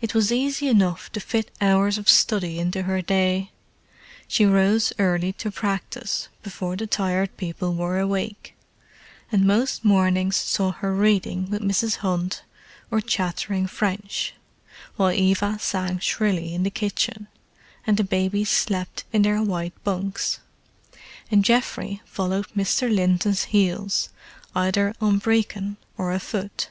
It 0.00 0.14
was 0.14 0.32
easy 0.32 0.66
enough 0.68 1.12
to 1.12 1.20
fit 1.20 1.50
hours 1.60 1.98
of 1.98 2.08
study 2.08 2.58
into 2.58 2.84
her 2.84 3.02
day. 3.02 3.50
She 4.26 4.46
rose 4.46 4.94
early 4.98 5.34
to 5.34 5.50
practise, 5.50 6.28
before 6.42 6.74
the 6.74 6.86
Tired 6.86 7.36
People 7.36 7.74
were 7.74 7.98
awake; 7.98 8.54
and 9.30 9.44
most 9.46 9.84
mornings 9.84 10.36
saw 10.36 10.72
her 10.72 10.94
reading 10.94 11.50
with 11.50 11.60
Mrs. 11.60 11.96
Hunt 11.96 12.44
or 12.90 13.02
chattering 13.02 13.66
French, 13.66 14.32
while 14.96 15.10
Eva 15.12 15.58
sang 15.60 15.98
shrilly 15.98 16.54
in 16.54 16.62
the 16.62 16.70
kitchen, 16.70 17.28
and 17.86 17.98
the 17.98 18.04
babies 18.04 18.48
slept 18.48 19.04
in 19.12 19.20
their 19.20 19.42
white 19.42 19.74
bunks; 19.84 20.40
and 21.30 21.44
Geoffrey 21.44 22.00
followed 22.06 22.48
Mr. 22.56 22.90
Linton's 22.90 23.44
heels, 23.44 24.08
either 24.54 24.94
on 24.98 25.18
Brecon 25.18 25.76
or 25.98 26.10
afoot. 26.10 26.70